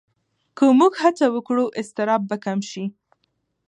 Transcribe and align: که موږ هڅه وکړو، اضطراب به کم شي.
که 0.57 0.65
موږ 0.79 0.93
هڅه 1.03 1.25
وکړو، 1.35 1.65
اضطراب 1.79 2.21
به 2.29 2.37
کم 2.45 2.59
شي. 2.69 2.85